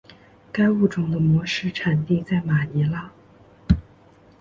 [0.51, 3.11] 该物种的模式产地在马尼拉。